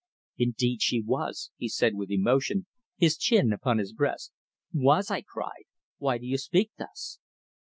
"Indeed 0.39 0.81
she 0.81 0.99
was," 0.99 1.51
he 1.57 1.69
said 1.69 1.93
with 1.93 2.09
emotion, 2.09 2.65
his 2.97 3.15
chin 3.15 3.53
upon 3.53 3.77
his 3.77 3.93
breast. 3.93 4.31
"Was!" 4.73 5.11
I 5.11 5.21
cried. 5.21 5.65
"Why 5.99 6.17
do 6.17 6.25
you 6.25 6.39
speak 6.39 6.71
thus?" 6.79 7.19